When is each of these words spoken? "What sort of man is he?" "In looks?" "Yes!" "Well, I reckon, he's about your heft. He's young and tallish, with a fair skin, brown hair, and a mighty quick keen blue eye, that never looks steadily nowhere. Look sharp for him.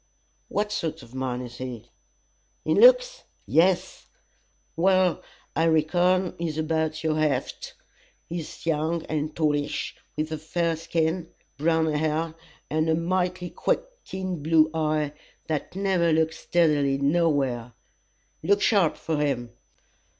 "What 0.49 0.71
sort 0.71 1.03
of 1.03 1.13
man 1.13 1.41
is 1.43 1.59
he?" 1.59 1.91
"In 2.65 2.79
looks?" 2.81 3.21
"Yes!" 3.45 4.07
"Well, 4.75 5.21
I 5.55 5.65
reckon, 5.67 6.33
he's 6.39 6.57
about 6.57 7.03
your 7.03 7.19
heft. 7.19 7.75
He's 8.27 8.65
young 8.65 9.05
and 9.05 9.35
tallish, 9.35 9.95
with 10.17 10.31
a 10.31 10.39
fair 10.39 10.75
skin, 10.75 11.29
brown 11.55 11.85
hair, 11.93 12.33
and 12.67 12.89
a 12.89 12.95
mighty 12.95 13.51
quick 13.51 13.83
keen 14.03 14.41
blue 14.41 14.71
eye, 14.73 15.13
that 15.45 15.75
never 15.75 16.11
looks 16.11 16.39
steadily 16.39 16.97
nowhere. 16.97 17.73
Look 18.41 18.59
sharp 18.61 18.97
for 18.97 19.17
him. 19.17 19.51